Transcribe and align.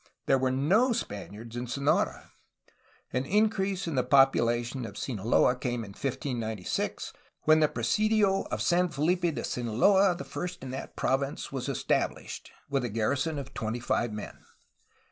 There 0.25 0.39
were 0.39 0.49
no 0.49 0.93
Spaniards 0.93 1.55
in 1.55 1.67
Sonora. 1.67 2.31
An 3.13 3.23
in 3.23 3.49
crease 3.49 3.85
in 3.85 3.93
the 3.93 4.03
population 4.03 4.83
of 4.83 4.97
Sinaloa 4.97 5.55
came 5.55 5.83
in 5.83 5.91
1596, 5.91 7.13
when 7.43 7.59
the 7.59 7.67
presidio 7.67 8.45
of 8.49 8.63
San 8.63 8.89
Felipe 8.89 9.35
de 9.35 9.43
Sinaloa, 9.43 10.15
the 10.15 10.23
first 10.23 10.63
in 10.63 10.71
that 10.71 10.95
province, 10.95 11.51
was 11.51 11.69
established, 11.69 12.51
with 12.67 12.83
a 12.83 12.89
garrison 12.89 13.37
of 13.37 13.53
twenty 13.53 13.79
five 13.79 14.11
men. 14.11 14.43